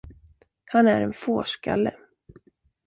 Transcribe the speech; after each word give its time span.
Han 0.65 0.87
är 0.87 1.01
en 1.01 1.13
fårskalle. 1.13 1.91